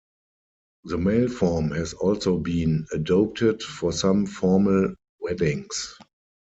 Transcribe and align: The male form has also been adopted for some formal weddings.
The 0.85 0.97
male 0.97 1.27
form 1.29 1.69
has 1.73 1.93
also 1.93 2.39
been 2.39 2.87
adopted 2.91 3.61
for 3.61 3.93
some 3.93 4.25
formal 4.25 4.95
weddings. 5.19 5.95